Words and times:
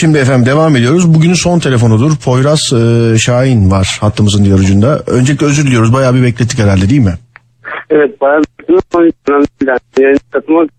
Şimdi 0.00 0.18
efendim 0.18 0.46
devam 0.46 0.76
ediyoruz. 0.76 1.14
Bugünün 1.14 1.34
son 1.34 1.58
telefonudur. 1.58 2.16
Poyraz 2.16 2.72
e, 2.72 3.18
Şahin 3.18 3.70
var 3.70 3.98
hattımızın 4.00 4.44
diğer 4.44 4.58
ucunda. 4.58 5.02
Öncelikle 5.06 5.46
özür 5.46 5.66
diliyoruz. 5.66 5.92
Bayağı 5.92 6.14
bir 6.14 6.22
beklettik 6.22 6.58
herhalde 6.58 6.90
değil 6.90 7.00
mi? 7.00 7.14
Evet 7.90 8.20
bayağı 8.20 8.40
bir. 8.40 8.76
Yani 10.00 10.18
katılmak 10.30 10.70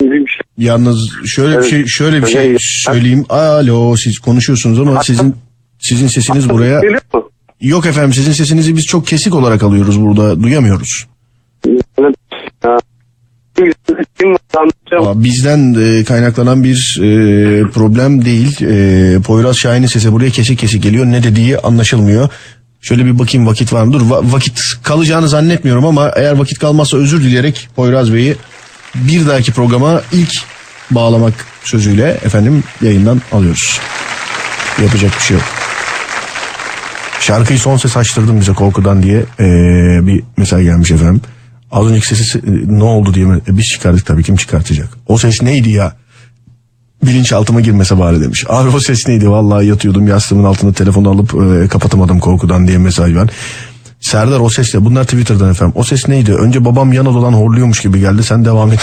bir 0.00 0.06
şey. 0.08 0.40
Yalnız 0.58 1.10
şöyle 1.26 1.52
bir 1.52 1.56
Evet. 1.56 1.70
şey 1.70 1.86
şöyle 1.86 2.22
bir 2.22 2.26
şey 2.26 2.56
söyleyeyim. 2.60 3.24
Alo 3.28 3.96
siz 3.96 4.18
konuşuyorsunuz 4.18 4.80
ama 4.80 5.02
sizin 5.02 5.36
sizin 5.78 6.06
sesiniz 6.06 6.50
buraya 6.50 6.80
yok 7.60 7.86
efendim 7.86 8.12
sizin 8.12 8.32
sesinizi 8.32 8.76
biz 8.76 8.86
çok 8.86 9.06
kesik 9.06 9.34
olarak 9.34 9.62
alıyoruz 9.62 10.02
burada. 10.02 10.42
Duyamıyoruz. 10.42 11.06
Aa, 15.06 15.24
Bizden 15.24 15.74
e, 16.00 16.04
kaynaklanan 16.04 16.64
bir 16.64 16.98
e, 17.02 17.70
problem 17.70 18.24
değil. 18.24 18.62
E, 18.62 19.20
Poyraz 19.20 19.56
Şahin'in 19.56 19.86
sesi 19.86 20.12
buraya 20.12 20.30
kesik 20.30 20.58
kesik 20.58 20.82
geliyor. 20.82 21.06
Ne 21.06 21.22
dediği 21.22 21.58
anlaşılmıyor. 21.58 22.28
Şöyle 22.80 23.04
bir 23.04 23.18
bakayım 23.18 23.46
vakit 23.46 23.72
var 23.72 23.84
mı? 23.84 23.92
Dur 23.92 24.00
va- 24.00 24.32
vakit 24.32 24.60
kalacağını 24.82 25.28
zannetmiyorum 25.28 25.84
ama 25.84 26.10
eğer 26.16 26.32
vakit 26.32 26.58
kalmazsa 26.58 26.96
özür 26.96 27.20
dileyerek 27.22 27.68
Poyraz 27.76 28.14
Bey'i 28.14 28.36
bir 28.94 29.26
dahaki 29.26 29.52
programa 29.52 30.02
ilk 30.12 30.32
bağlamak 30.90 31.34
sözüyle 31.64 32.10
efendim 32.24 32.64
yayından 32.82 33.22
alıyoruz. 33.32 33.80
Yapacak 34.82 35.12
bir 35.16 35.22
şey 35.22 35.36
yok. 35.36 35.46
Şarkıyı 37.20 37.58
son 37.58 37.76
ses 37.76 37.96
açtırdım 37.96 38.40
bize 38.40 38.52
korkudan 38.52 39.02
diye 39.02 39.18
e, 39.40 39.46
bir 40.06 40.22
mesaj 40.36 40.62
gelmiş 40.64 40.90
efendim. 40.90 41.20
Az 41.76 41.86
önceki 41.86 42.06
sesi 42.06 42.38
e, 42.38 42.42
ne 42.66 42.84
oldu 42.84 43.14
diye 43.14 43.26
mi? 43.26 43.40
E, 43.48 43.56
biz 43.56 43.66
çıkardık 43.66 44.06
tabii 44.06 44.22
kim 44.22 44.36
çıkartacak? 44.36 44.88
O 45.06 45.18
ses 45.18 45.42
neydi 45.42 45.70
ya? 45.70 45.92
Bilinçaltıma 47.02 47.60
girmese 47.60 47.98
bari 47.98 48.20
demiş. 48.20 48.44
Abi 48.48 48.68
o 48.68 48.80
ses 48.80 49.08
neydi? 49.08 49.30
Vallahi 49.30 49.66
yatıyordum 49.66 50.08
yastığımın 50.08 50.44
altında 50.44 50.72
telefonu 50.72 51.10
alıp 51.10 51.34
e, 51.34 51.68
kapatamadım 51.68 52.18
korkudan 52.20 52.68
diye 52.68 52.78
mesaj 52.78 53.16
var. 53.16 53.30
Serdar 54.00 54.40
o 54.40 54.50
ses 54.50 54.74
ne? 54.74 54.84
Bunlar 54.84 55.04
Twitter'dan 55.04 55.50
efendim. 55.50 55.72
O 55.76 55.84
ses 55.84 56.08
neydi? 56.08 56.34
Önce 56.34 56.64
babam 56.64 56.92
yan 56.92 57.06
odadan 57.06 57.32
horluyormuş 57.32 57.80
gibi 57.80 58.00
geldi. 58.00 58.22
Sen 58.22 58.44
devam 58.44 58.72
et. 58.72 58.80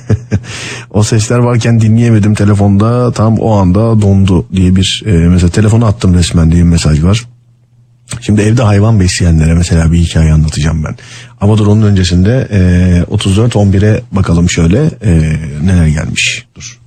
o 0.90 1.02
sesler 1.02 1.38
varken 1.38 1.80
dinleyemedim 1.80 2.34
telefonda. 2.34 3.12
Tam 3.12 3.38
o 3.38 3.56
anda 3.56 4.02
dondu 4.02 4.46
diye 4.52 4.76
bir 4.76 5.02
e, 5.06 5.12
mesela 5.12 5.50
telefonu 5.50 5.86
attım 5.86 6.14
resmen 6.14 6.52
diye 6.52 6.64
bir 6.64 6.68
mesaj 6.68 7.04
var. 7.04 7.24
Şimdi 8.20 8.42
evde 8.42 8.62
hayvan 8.62 9.00
besleyenlere 9.00 9.54
mesela 9.54 9.92
bir 9.92 9.98
hikaye 9.98 10.32
anlatacağım 10.32 10.84
ben. 10.84 10.96
Ama 11.40 11.58
dur 11.58 11.66
onun 11.66 11.82
öncesinde 11.82 12.48
e, 12.50 13.14
34-11'e 13.14 14.02
bakalım 14.12 14.50
şöyle 14.50 14.90
e, 15.02 15.36
neler 15.64 15.86
gelmiş. 15.86 16.46
Dur. 16.54 16.78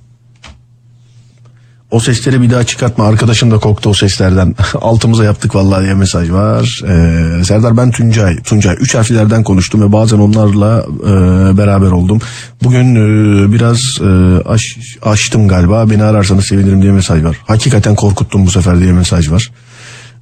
O 1.90 2.00
sesleri 2.00 2.42
bir 2.42 2.50
daha 2.50 2.64
çıkartma. 2.64 3.06
Arkadaşım 3.06 3.50
da 3.50 3.58
korktu 3.58 3.90
o 3.90 3.94
seslerden. 3.94 4.54
Altımıza 4.80 5.24
yaptık 5.24 5.54
vallahi 5.54 5.84
diye 5.84 5.94
mesaj 5.94 6.30
var. 6.30 6.82
Ee, 6.88 7.44
Serdar 7.44 7.76
ben 7.76 7.90
Tuncay. 7.90 8.36
Tuncay. 8.36 8.76
Üç 8.80 8.94
harflerden 8.94 9.42
konuştum 9.42 9.82
ve 9.82 9.92
bazen 9.92 10.18
onlarla 10.18 10.86
e, 11.02 11.58
beraber 11.58 11.90
oldum. 11.90 12.20
Bugün 12.62 12.94
e, 12.94 13.52
biraz 13.52 13.98
e, 14.00 14.38
aş, 14.48 14.78
açtım 15.02 15.48
galiba. 15.48 15.90
Beni 15.90 16.04
ararsanız 16.04 16.44
sevinirim 16.44 16.82
diye 16.82 16.92
mesaj 16.92 17.24
var. 17.24 17.36
Hakikaten 17.46 17.94
korkuttum 17.94 18.46
bu 18.46 18.50
sefer 18.50 18.80
diye 18.80 18.92
mesaj 18.92 19.30
var. 19.30 19.50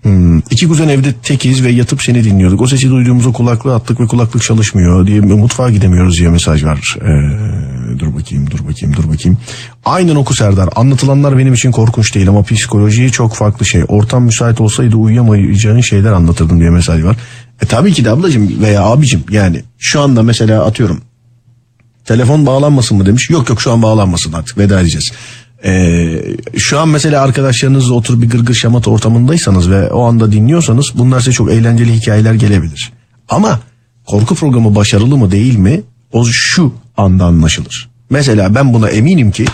Hmm. 0.03 0.39
İki 0.39 0.69
kuzen 0.69 0.89
evde 0.89 1.13
tekiz 1.13 1.65
ve 1.65 1.71
yatıp 1.71 2.03
seni 2.03 2.25
dinliyorduk. 2.25 2.61
O 2.61 2.67
sesi 2.67 2.91
duyduğumuzda 2.91 3.33
kulaklığı 3.33 3.75
attık 3.75 4.01
ve 4.01 4.07
kulaklık 4.07 4.43
çalışmıyor 4.43 5.07
diye 5.07 5.21
mutfağa 5.21 5.71
gidemiyoruz 5.71 6.19
diye 6.19 6.29
mesaj 6.29 6.65
var. 6.65 6.97
Ee, 7.03 7.99
dur 7.99 8.15
bakayım 8.15 8.51
dur 8.51 8.59
bakayım 8.59 8.97
dur 8.97 9.13
bakayım. 9.13 9.39
Aynen 9.85 10.15
oku 10.15 10.35
Serdar. 10.35 10.69
Anlatılanlar 10.77 11.39
benim 11.39 11.55
için 11.55 11.71
korkunç 11.71 12.15
değil 12.15 12.29
ama 12.29 12.43
psikoloji 12.43 13.13
çok 13.13 13.35
farklı 13.35 13.67
şey. 13.67 13.85
Ortam 13.89 14.25
müsait 14.25 14.61
olsaydı 14.61 14.97
uyuyamayacağın 14.97 15.81
şeyler 15.81 16.13
anlatırdım 16.13 16.61
diye 16.61 16.71
mesaj 16.71 17.05
var. 17.05 17.17
E 17.63 17.67
tabii 17.67 17.93
ki 17.93 18.05
de 18.05 18.11
ablacığım 18.11 18.63
veya 18.63 18.83
abicim 18.83 19.23
yani 19.31 19.63
şu 19.79 20.01
anda 20.01 20.23
mesela 20.23 20.65
atıyorum 20.65 21.01
Telefon 22.09 22.47
bağlanmasın 22.47 22.99
mı 22.99 23.07
demiş. 23.07 23.31
Yok 23.31 23.49
yok 23.49 23.61
şu 23.63 23.73
an 23.73 23.83
bağlanmasın 23.83 24.33
artık 24.33 24.59
veda 24.59 24.81
edeceğiz. 24.81 25.13
Ee, 25.65 26.37
şu 26.57 26.81
an 26.81 26.89
mesela 26.89 27.23
arkadaşlarınızla 27.23 27.95
oturup 27.95 28.23
bir 28.23 28.31
gırgır 28.31 28.55
şamata 28.55 28.91
ortamındaysanız 28.91 29.71
ve 29.71 29.91
o 29.91 30.05
anda 30.05 30.33
dinliyorsanız 30.33 30.93
bunlar 30.95 31.21
size 31.21 31.33
çok 31.33 31.51
eğlenceli 31.51 31.95
hikayeler 31.95 32.35
gelebilir. 32.35 32.93
Ama 33.29 33.61
korku 34.07 34.35
programı 34.35 34.75
başarılı 34.75 35.17
mı 35.17 35.31
değil 35.31 35.57
mi 35.57 35.83
o 36.13 36.25
şu 36.25 36.75
anda 36.97 37.25
anlaşılır. 37.25 37.91
Mesela 38.11 38.55
ben 38.55 38.75
buna 38.75 38.89
eminim 38.89 39.31
ki 39.31 39.45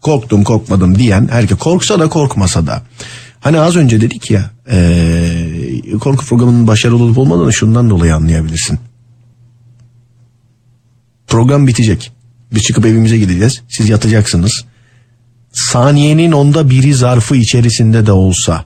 korktum 0.00 0.44
korkmadım 0.44 0.98
diyen 0.98 1.28
herkes 1.30 1.58
korksa 1.58 2.00
da 2.00 2.08
korkmasa 2.08 2.66
da. 2.66 2.82
Hani 3.40 3.60
az 3.60 3.76
önce 3.76 4.00
dedik 4.00 4.30
ya 4.30 4.50
ee, 4.70 5.98
korku 6.00 6.24
programının 6.24 6.66
başarılı 6.66 7.02
olup 7.02 7.18
olmadığını 7.18 7.52
şundan 7.52 7.90
dolayı 7.90 8.14
anlayabilirsin. 8.14 8.78
Program 11.26 11.66
bitecek. 11.66 12.12
Biz 12.54 12.62
çıkıp 12.62 12.86
evimize 12.86 13.18
gideceğiz. 13.18 13.62
Siz 13.68 13.88
yatacaksınız. 13.88 14.64
Saniyenin 15.52 16.32
onda 16.32 16.70
biri 16.70 16.94
zarfı 16.94 17.36
içerisinde 17.36 18.06
de 18.06 18.12
olsa 18.12 18.64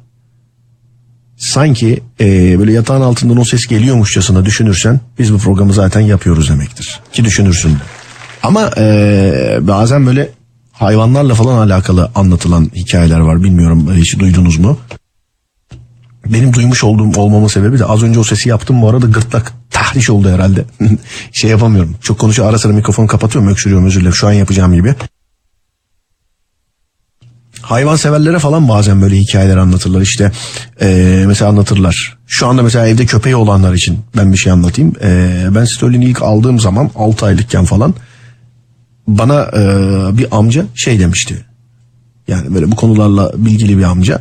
sanki 1.37 2.03
e, 2.21 2.59
böyle 2.59 2.73
yatağın 2.73 3.01
altından 3.01 3.37
o 3.37 3.45
ses 3.45 3.67
geliyormuşçasına 3.67 4.45
düşünürsen 4.45 5.01
biz 5.19 5.33
bu 5.33 5.39
programı 5.39 5.73
zaten 5.73 6.01
yapıyoruz 6.01 6.49
demektir. 6.49 7.01
Ki 7.13 7.25
düşünürsün 7.25 7.71
de. 7.71 7.79
Ama 8.43 8.71
e, 8.77 9.59
bazen 9.61 10.07
böyle 10.07 10.31
hayvanlarla 10.73 11.35
falan 11.35 11.67
alakalı 11.67 12.11
anlatılan 12.15 12.71
hikayeler 12.75 13.19
var. 13.19 13.43
Bilmiyorum 13.43 13.95
hiç 13.95 14.19
duydunuz 14.19 14.59
mu? 14.59 14.79
Benim 16.27 16.53
duymuş 16.53 16.85
olduğum 16.85 17.21
olmamın 17.21 17.49
sebebi 17.49 17.79
de 17.79 17.85
az 17.85 18.03
önce 18.03 18.19
o 18.19 18.25
sesi 18.25 18.49
yaptım 18.49 18.83
bu 18.83 18.89
arada 18.89 19.07
gırtlak 19.07 19.53
tahriş 19.71 20.11
oldu 20.11 20.31
herhalde. 20.31 20.65
şey 21.33 21.51
yapamıyorum. 21.51 21.97
Çok 22.01 22.19
konuşuyor 22.19 22.49
ara 22.49 22.59
sıra 22.59 22.73
mikrofonu 22.73 23.07
kapatıyorum 23.07 23.51
öksürüyorum 23.51 23.87
özür 23.87 24.01
dilerim 24.01 24.15
şu 24.15 24.29
an 24.29 24.33
yapacağım 24.33 24.75
gibi. 24.75 24.95
Hayvan 27.65 27.97
severlere 27.97 28.39
falan 28.39 28.69
bazen 28.69 29.03
böyle 29.03 29.17
hikayeler 29.17 29.57
anlatırlar 29.57 30.01
işte 30.01 30.33
eee, 30.81 31.25
mesela 31.27 31.51
anlatırlar. 31.51 32.19
Şu 32.27 32.47
anda 32.47 32.63
mesela 32.63 32.87
evde 32.87 33.07
köpeği 33.07 33.37
olanlar 33.37 33.75
için 33.75 33.99
ben 34.17 34.33
bir 34.33 34.37
şey 34.37 34.53
anlatayım. 34.53 34.93
Eee, 35.03 35.47
ben 35.55 35.65
Sterling'i 35.65 36.05
ilk 36.05 36.23
aldığım 36.23 36.61
zaman 36.61 36.91
6 36.95 37.27
aylıkken 37.27 37.65
falan 37.65 37.95
bana 39.09 39.43
eee, 39.57 40.19
bir 40.19 40.27
amca 40.39 40.65
şey 40.75 40.99
demişti. 41.01 41.45
Yani 42.29 42.55
böyle 42.55 42.71
bu 42.73 42.77
konularla 42.77 43.33
bilgili 43.37 43.79
bir 43.79 43.83
amca. 43.85 44.21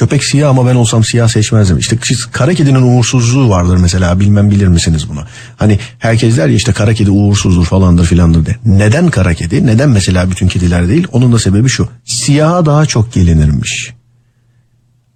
Köpek 0.00 0.24
siyah 0.24 0.50
ama 0.50 0.66
ben 0.66 0.74
olsam 0.74 1.04
siyah 1.04 1.28
seçmezdim. 1.28 1.78
İşte 1.78 1.96
kara 2.32 2.54
kedinin 2.54 2.82
uğursuzluğu 2.82 3.48
vardır 3.48 3.76
mesela 3.76 4.20
bilmem 4.20 4.50
bilir 4.50 4.66
misiniz 4.66 5.08
bunu? 5.08 5.20
Hani 5.56 5.78
herkes 5.98 6.36
der 6.36 6.48
ya 6.48 6.54
işte 6.54 6.72
kara 6.72 6.94
kedi 6.94 7.10
uğursuzdur 7.10 7.64
falandır 7.64 8.04
filandır 8.06 8.46
de. 8.46 8.56
Neden 8.66 9.10
kara 9.10 9.34
kedi? 9.34 9.66
Neden 9.66 9.90
mesela 9.90 10.30
bütün 10.30 10.48
kediler 10.48 10.88
değil? 10.88 11.06
Onun 11.12 11.32
da 11.32 11.38
sebebi 11.38 11.68
şu. 11.68 11.88
Siyaha 12.04 12.66
daha 12.66 12.86
çok 12.86 13.12
gelinirmiş. 13.12 13.92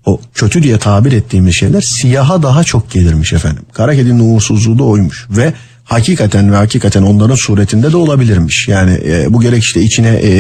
O 0.05 0.21
kötü 0.35 0.63
diye 0.63 0.79
tabir 0.79 1.13
ettiğimiz 1.13 1.55
şeyler 1.55 1.81
siyaha 1.81 2.43
daha 2.43 2.65
çok 2.65 2.91
gelirmiş 2.91 3.33
efendim. 3.33 3.63
Kara 3.73 3.95
kedinin 3.95 4.19
uğursuzluğu 4.19 4.79
da 4.79 4.85
oymuş 4.85 5.27
ve 5.31 5.53
hakikaten 5.85 6.53
ve 6.53 6.57
hakikaten 6.57 7.03
onların 7.03 7.35
suretinde 7.35 7.93
de 7.93 7.97
olabilirmiş. 7.97 8.69
Yani 8.69 9.01
e, 9.05 9.33
bu 9.33 9.41
gerek 9.41 9.63
işte 9.63 9.81
içine 9.81 10.09
e, 10.09 10.33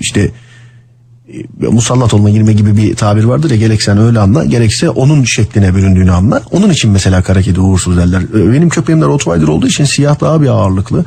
işte 0.00 0.30
musallat 1.70 2.14
olma 2.14 2.30
girme 2.30 2.52
gibi 2.52 2.76
bir 2.76 2.94
tabir 2.96 3.24
vardır 3.24 3.50
ya 3.50 3.56
gerek 3.56 3.82
sen 3.82 3.98
öyle 3.98 4.18
anla 4.18 4.44
gerekse 4.44 4.90
onun 4.90 5.24
şekline 5.24 5.74
büründüğünü 5.74 6.12
anla. 6.12 6.42
Onun 6.50 6.70
için 6.70 6.90
mesela 6.90 7.22
kara 7.22 7.42
kedi 7.42 7.60
uğursuz 7.60 7.96
derler. 7.96 8.22
Ee, 8.22 8.52
Benim 8.52 8.68
köpeğim 8.68 9.00
de 9.00 9.04
Rottweiler 9.04 9.48
olduğu 9.48 9.66
için 9.66 9.84
siyah 9.84 10.20
daha 10.20 10.42
bir 10.42 10.46
ağırlıklı. 10.48 11.04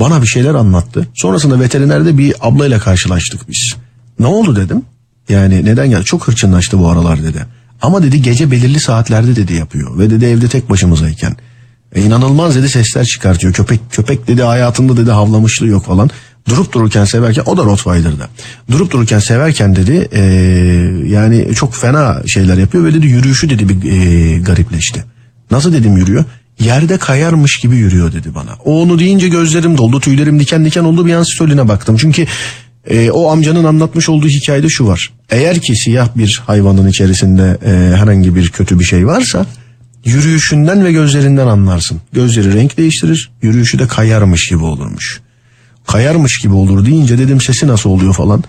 Bana 0.00 0.22
bir 0.22 0.26
şeyler 0.26 0.54
anlattı. 0.54 1.08
Sonrasında 1.14 1.60
veterinerde 1.60 2.18
bir 2.18 2.34
ablayla 2.40 2.78
karşılaştık 2.78 3.48
biz. 3.48 3.76
Ne 4.18 4.26
oldu 4.26 4.56
dedim. 4.56 4.82
Yani 5.28 5.64
neden 5.64 5.90
geldi? 5.90 6.04
Çok 6.04 6.28
hırçınlaştı 6.28 6.78
bu 6.78 6.88
aralar 6.88 7.22
dedi. 7.22 7.46
Ama 7.82 8.02
dedi 8.02 8.22
gece 8.22 8.50
belirli 8.50 8.80
saatlerde 8.80 9.36
dedi 9.36 9.54
yapıyor. 9.54 9.98
Ve 9.98 10.10
dedi 10.10 10.24
evde 10.24 10.48
tek 10.48 10.70
başımızayken. 10.70 11.36
E, 11.94 12.02
inanılmaz 12.02 12.56
dedi 12.56 12.68
sesler 12.68 13.04
çıkartıyor. 13.04 13.52
Köpek 13.52 13.80
köpek 13.90 14.28
dedi 14.28 14.42
hayatında 14.42 14.96
dedi 14.96 15.10
havlamışlığı 15.10 15.66
yok 15.66 15.84
falan. 15.84 16.10
Durup 16.48 16.72
dururken 16.72 17.04
severken 17.04 17.42
o 17.46 17.56
da 17.56 17.64
Rottweiler'da. 17.64 18.28
Durup 18.70 18.90
dururken 18.90 19.18
severken 19.18 19.76
dedi 19.76 20.08
e, 20.12 20.22
yani 21.06 21.54
çok 21.54 21.74
fena 21.74 22.22
şeyler 22.26 22.56
yapıyor 22.56 22.84
ve 22.84 22.94
dedi 22.94 23.06
yürüyüşü 23.06 23.50
dedi 23.50 23.68
bir 23.68 23.92
e, 23.92 24.38
garipleşti. 24.38 25.04
Nasıl 25.50 25.72
dedim 25.72 25.96
yürüyor? 25.96 26.24
Yerde 26.58 26.98
kayarmış 26.98 27.56
gibi 27.56 27.76
yürüyor 27.76 28.12
dedi 28.12 28.34
bana. 28.34 28.50
O 28.64 28.82
onu 28.82 28.98
deyince 28.98 29.28
gözlerim 29.28 29.78
doldu, 29.78 30.00
tüylerim 30.00 30.40
diken 30.40 30.64
diken 30.64 30.84
oldu 30.84 31.06
bir 31.06 31.14
an 31.14 31.22
stoline 31.22 31.68
baktım. 31.68 31.96
Çünkü 31.96 32.26
e, 32.90 33.10
o 33.10 33.30
amcanın 33.30 33.64
anlatmış 33.64 34.08
olduğu 34.08 34.28
hikayede 34.28 34.68
şu 34.68 34.86
var. 34.86 35.10
Eğer 35.30 35.60
ki 35.60 35.76
siyah 35.76 36.08
bir 36.16 36.42
hayvanın 36.46 36.88
içerisinde 36.88 37.58
e, 37.64 37.96
herhangi 37.96 38.34
bir 38.34 38.48
kötü 38.48 38.78
bir 38.78 38.84
şey 38.84 39.06
varsa 39.06 39.46
yürüyüşünden 40.04 40.84
ve 40.84 40.92
gözlerinden 40.92 41.46
anlarsın. 41.46 42.00
Gözleri 42.12 42.54
renk 42.54 42.76
değiştirir, 42.76 43.30
yürüyüşü 43.42 43.78
de 43.78 43.86
kayarmış 43.86 44.48
gibi 44.48 44.64
olurmuş. 44.64 45.20
Kayarmış 45.86 46.38
gibi 46.38 46.54
olur 46.54 46.86
deyince 46.86 47.18
dedim 47.18 47.40
sesi 47.40 47.66
nasıl 47.66 47.90
oluyor 47.90 48.14
falan. 48.14 48.44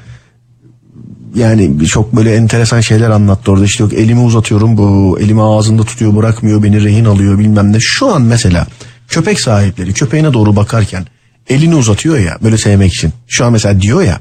yani 1.36 1.86
çok 1.88 2.16
böyle 2.16 2.36
enteresan 2.36 2.82
şeyler 2.82 3.10
anlattı 3.10 3.52
orada 3.52 3.66
işte 3.66 3.84
yok 3.84 3.94
elimi 3.94 4.20
uzatıyorum 4.22 4.78
bu 4.78 5.20
elimi 5.20 5.42
ağzında 5.44 5.84
tutuyor 5.84 6.16
bırakmıyor 6.16 6.64
beni 6.64 6.84
rehin 6.84 7.06
alıyor 7.06 7.40
bilmem 7.40 7.74
ne. 7.74 7.80
Şu 7.80 8.14
an 8.16 8.22
mesela 8.22 8.68
köpek 9.08 9.40
sahipleri 9.40 9.94
köpeğine 9.94 10.34
doğru 10.34 10.56
bakarken 10.56 11.06
elini 11.50 11.76
uzatıyor 11.76 12.18
ya 12.20 12.38
böyle 12.44 12.58
sevmek 12.58 12.94
için. 12.94 13.14
Şu 13.28 13.46
an 13.46 13.52
mesela 13.52 13.82
diyor 13.82 14.02
ya 14.02 14.20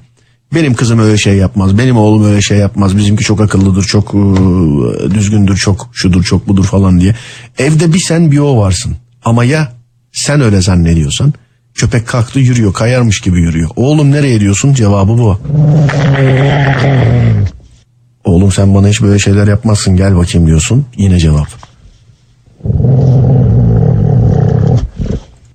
benim 0.55 0.75
kızım 0.75 0.99
öyle 0.99 1.19
şey 1.19 1.37
yapmaz 1.37 1.79
benim 1.79 1.97
oğlum 1.97 2.25
öyle 2.25 2.43
şey 2.43 2.59
yapmaz 2.59 2.97
bizimki 2.97 3.25
çok 3.25 3.41
akıllıdır 3.41 3.83
çok 3.85 4.15
ıı, 4.15 5.11
düzgündür 5.15 5.57
çok 5.57 5.91
şudur 5.93 6.25
çok 6.25 6.49
budur 6.49 6.65
falan 6.65 7.01
diye. 7.01 7.15
Evde 7.59 7.93
bir 7.93 7.99
sen 7.99 8.31
bir 8.31 8.39
o 8.39 8.57
varsın 8.57 8.97
ama 9.25 9.45
ya 9.45 9.73
sen 10.13 10.41
öyle 10.41 10.61
zannediyorsan 10.63 11.35
köpek 11.75 12.09
kalktı 12.09 12.39
yürüyor 12.41 12.73
kayarmış 12.73 13.21
gibi 13.21 13.41
yürüyor. 13.41 13.71
Oğlum 13.77 14.11
nereye 14.13 14.41
diyorsun 14.41 14.75
cevabı 14.75 15.19
bu. 15.19 15.41
Oğlum 18.25 18.53
sen 18.53 18.75
bana 18.75 18.89
hiç 18.89 19.03
böyle 19.03 19.19
şeyler 19.19 19.47
yapmazsın 19.47 19.97
gel 19.97 20.17
bakayım 20.17 20.47
diyorsun. 20.47 20.87
Yine 20.97 21.19
cevap. 21.19 21.49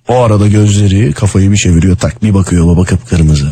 O 0.08 0.16
arada 0.24 0.48
gözleri 0.48 1.14
kafayı 1.14 1.52
bir 1.52 1.58
çeviriyor 1.58 1.98
tak 1.98 2.24
bir 2.24 2.34
bakıyor 2.34 2.68
baba 2.68 2.84
kıpkırmızı. 2.84 3.50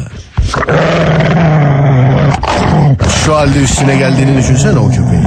Şu 3.26 3.36
halde 3.36 3.60
üstüne 3.60 3.98
geldiğini 3.98 4.38
düşünsene 4.38 4.80
o 4.80 4.90
köpeğin. 4.90 5.26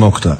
Nokta. 0.00 0.36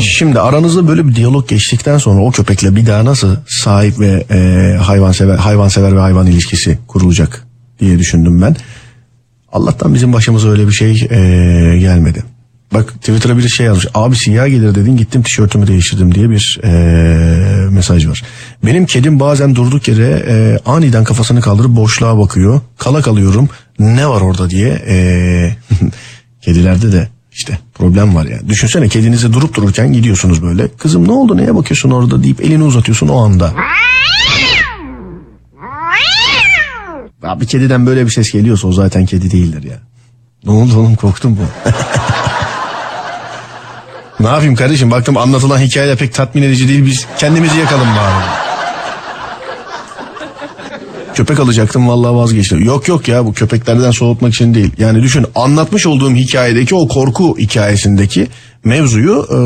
Şimdi 0.00 0.40
aranızda 0.40 0.88
böyle 0.88 1.08
bir 1.08 1.14
diyalog 1.14 1.48
geçtikten 1.48 1.98
sonra 1.98 2.22
o 2.22 2.30
köpekle 2.30 2.76
bir 2.76 2.86
daha 2.86 3.04
nasıl 3.04 3.36
sahip 3.46 4.00
ve 4.00 4.24
e, 4.30 4.76
hayvansever 4.76 5.36
hayvansever 5.36 5.96
ve 5.96 6.00
hayvan 6.00 6.26
ilişkisi 6.26 6.78
kurulacak 6.86 7.46
diye 7.80 7.98
düşündüm 7.98 8.42
ben. 8.42 8.56
Allah'tan 9.52 9.94
bizim 9.94 10.12
başımıza 10.12 10.48
öyle 10.48 10.66
bir 10.66 10.72
şey 10.72 10.90
e, 10.90 11.78
gelmedi. 11.78 12.24
Bak 12.74 12.94
Twitter'a 12.94 13.38
bir 13.38 13.48
şey 13.48 13.66
yazmış. 13.66 13.86
Abi 13.94 14.16
siyah 14.16 14.46
gelir 14.46 14.74
dedin 14.74 14.96
gittim 14.96 15.22
tişörtümü 15.22 15.66
değiştirdim 15.66 16.14
diye 16.14 16.30
bir 16.30 16.60
e, 16.64 16.70
mesaj 17.70 18.08
var. 18.08 18.22
Benim 18.64 18.86
kedim 18.86 19.20
bazen 19.20 19.54
durduk 19.54 19.88
yere 19.88 20.24
e, 20.28 20.58
aniden 20.66 21.04
kafasını 21.04 21.40
kaldırıp 21.40 21.70
boşluğa 21.70 22.18
bakıyor. 22.18 22.60
Kala 22.78 23.02
kalıyorum 23.02 23.48
ne 23.78 24.08
var 24.08 24.20
orada 24.20 24.50
diye. 24.50 24.68
E, 24.68 25.56
kedilerde 26.40 26.92
de 26.92 27.08
işte 27.32 27.58
problem 27.74 28.14
var 28.14 28.24
yani. 28.24 28.48
Düşünsene 28.48 28.88
kedinize 28.88 29.32
durup 29.32 29.54
dururken 29.54 29.92
gidiyorsunuz 29.92 30.42
böyle. 30.42 30.68
Kızım 30.68 31.08
ne 31.08 31.12
oldu 31.12 31.36
neye 31.36 31.54
bakıyorsun 31.54 31.90
orada 31.90 32.22
deyip 32.22 32.40
elini 32.40 32.64
uzatıyorsun 32.64 33.08
o 33.08 33.24
anda. 33.24 33.54
Abi 37.22 37.46
kediden 37.46 37.86
böyle 37.86 38.04
bir 38.04 38.10
ses 38.10 38.32
geliyorsa 38.32 38.68
o 38.68 38.72
zaten 38.72 39.06
kedi 39.06 39.30
değildir 39.30 39.62
ya. 39.62 39.78
Ne 40.44 40.50
oldu 40.50 40.78
oğlum 40.78 40.94
korktum 40.96 41.38
bu. 41.40 41.70
ne 44.20 44.26
yapayım 44.26 44.54
kardeşim 44.54 44.90
baktım 44.90 45.16
anlatılan 45.16 45.58
hikaye 45.58 45.94
pek 45.94 46.14
tatmin 46.14 46.42
edici 46.42 46.68
değil 46.68 46.86
biz 46.86 47.06
kendimizi 47.18 47.58
yakalım 47.58 47.86
bari. 47.86 48.46
Köpek 51.14 51.40
alacaktım 51.40 51.88
vallahi 51.88 52.14
vazgeçtim. 52.14 52.64
Yok 52.64 52.88
yok 52.88 53.08
ya 53.08 53.26
bu 53.26 53.32
köpeklerden 53.32 53.90
soğutmak 53.90 54.34
için 54.34 54.54
değil. 54.54 54.72
Yani 54.78 55.02
düşün 55.02 55.26
anlatmış 55.34 55.86
olduğum 55.86 56.14
hikayedeki 56.14 56.74
o 56.74 56.88
korku 56.88 57.38
hikayesindeki 57.38 58.28
mevzuyu 58.64 59.26
e, 59.30 59.36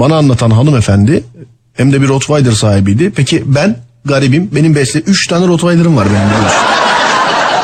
bana 0.00 0.16
anlatan 0.16 0.50
hanımefendi 0.50 1.24
hem 1.74 1.92
de 1.92 2.02
bir 2.02 2.08
Rottweiler 2.08 2.52
sahibiydi. 2.52 3.12
Peki 3.16 3.42
ben 3.46 3.76
garibim 4.04 4.50
benim 4.52 4.74
besle 4.74 5.00
3 5.00 5.26
tane 5.26 5.46
Rottweiler'ım 5.46 5.96
var 5.96 6.06
benim 6.06 6.28
biliyorsun. 6.28 6.60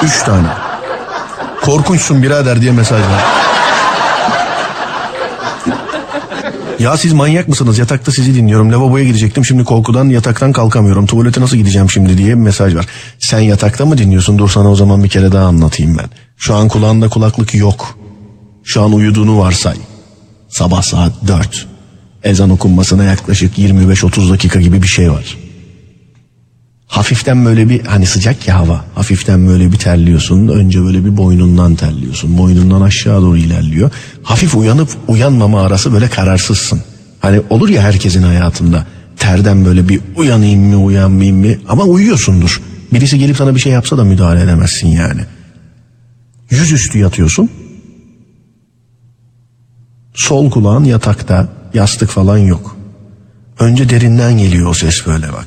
3 0.03 0.23
tane. 0.23 0.49
Korkunçsun 1.63 2.23
birader 2.23 2.61
diye 2.61 2.73
mesaj 2.73 3.01
var. 3.01 3.46
Ya 6.79 6.97
siz 6.97 7.13
manyak 7.13 7.49
mısınız? 7.49 7.79
Yatakta 7.79 8.13
sizi 8.13 8.35
dinliyorum. 8.35 8.73
Lavaboya 8.73 9.05
gidecektim. 9.05 9.45
Şimdi 9.45 9.65
korkudan 9.65 10.05
yataktan 10.09 10.53
kalkamıyorum. 10.53 11.07
Tuvalete 11.07 11.41
nasıl 11.41 11.57
gideceğim 11.57 11.91
şimdi 11.91 12.19
diye 12.19 12.29
bir 12.29 12.35
mesaj 12.35 12.75
var. 12.75 12.87
Sen 13.19 13.41
yatakta 13.41 13.87
mı 13.87 13.99
dinliyorsun? 13.99 14.39
Dur 14.39 14.49
sana 14.49 14.71
o 14.71 14.77
zaman 14.77 15.05
bir 15.05 15.09
kere 15.09 15.33
daha 15.33 15.47
anlatayım 15.47 15.99
ben. 15.99 16.07
Şu 16.37 16.55
an 16.55 16.69
kulağında 16.69 17.09
kulaklık 17.09 17.55
yok. 17.55 17.99
Şu 18.65 18.83
an 18.83 18.93
uyuduğunu 18.93 19.39
varsay. 19.39 19.77
Sabah 20.49 20.83
saat 20.83 21.13
4. 21.29 21.67
Ezan 22.25 22.51
okunmasına 22.51 23.05
yaklaşık 23.05 23.59
25-30 23.59 24.31
dakika 24.31 24.61
gibi 24.61 24.83
bir 24.83 24.89
şey 24.89 25.11
var. 25.11 25.37
Hafiften 26.87 27.45
böyle 27.45 27.69
bir 27.69 27.85
hani 27.85 28.07
sıcak 28.07 28.49
ya 28.49 28.59
hava. 28.59 28.85
Hafiften 28.95 29.49
böyle 29.49 29.73
bir 29.73 29.77
terliyorsun. 29.79 30.49
Önce 30.49 30.83
böyle 30.83 31.05
bir 31.05 31.17
boynundan 31.17 31.75
terliyorsun. 31.75 32.39
Boynundan 32.39 32.81
aşağı 32.81 33.23
doğru 33.23 33.37
ilerliyor. 33.37 33.91
Hafif 34.23 34.55
uyanıp 34.55 34.89
uyanmama 35.09 35.63
arası 35.63 35.93
böyle 35.93 36.09
kararsızsın. 36.09 36.83
Hani 37.21 37.41
olur 37.51 37.69
ya 37.69 37.83
herkesin 37.83 38.23
hayatında. 38.23 38.87
Terden 39.17 39.65
böyle 39.65 39.89
bir 39.89 40.01
uyanayım 40.17 40.61
mı 40.63 40.85
uyanmayayım 40.85 41.39
mı? 41.39 41.55
Ama 41.69 41.85
uyuyorsundur. 41.85 42.61
Birisi 42.93 43.19
gelip 43.19 43.37
sana 43.37 43.55
bir 43.55 43.61
şey 43.61 43.73
yapsa 43.73 43.99
da 43.99 44.05
müdahale 44.05 44.43
edemezsin 44.43 44.89
yani. 44.89 45.21
Yüzüstü 46.51 46.99
yatıyorsun. 46.99 47.51
Sol 50.15 50.51
kulağın 50.51 50.85
yatakta. 50.85 51.49
Yastık 51.75 52.11
falan 52.11 52.39
yok. 52.39 52.77
Önce 53.59 53.89
derinden 53.89 54.39
geliyor 54.39 54.71
o 54.71 54.75
ses 54.75 55.07
böyle 55.07 55.33
bak. 55.33 55.47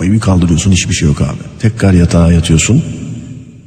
Kafayı 0.00 0.12
bir 0.12 0.20
kaldırıyorsun 0.20 0.72
hiçbir 0.72 0.94
şey 0.94 1.08
yok 1.08 1.20
abi. 1.20 1.38
Tekrar 1.58 1.92
yatağa 1.92 2.32
yatıyorsun. 2.32 2.84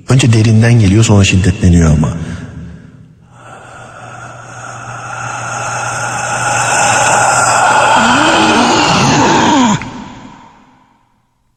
Önce 0.09 0.33
derinden 0.33 0.79
geliyor 0.79 1.03
sonra 1.03 1.23
şiddetleniyor 1.23 1.91
ama. 1.91 2.17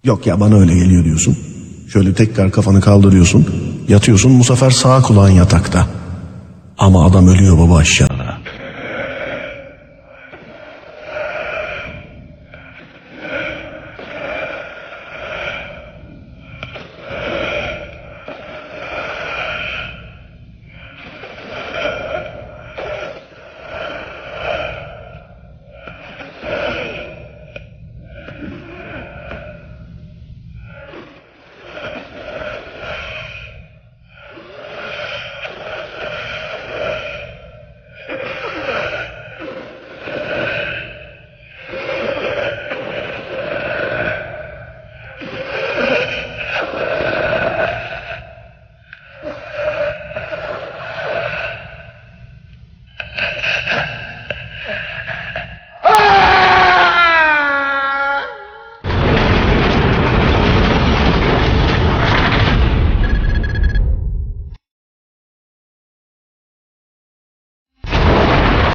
Yok 0.05 0.27
ya 0.27 0.41
bana 0.41 0.55
öyle 0.55 0.75
geliyor 0.75 1.05
diyorsun. 1.05 1.39
Şöyle 1.93 2.15
tekrar 2.15 2.51
kafanı 2.51 2.81
kaldırıyorsun. 2.81 3.47
Yatıyorsun 3.89 4.41
bu 4.41 4.45
sefer 4.45 4.71
sağ 4.71 5.03
kulağın 5.03 5.31
yatakta. 5.31 5.87
Ama 6.79 7.07
adam 7.07 7.29
ölüyor 7.29 7.59
baba 7.59 7.77
aşağı. 7.77 8.16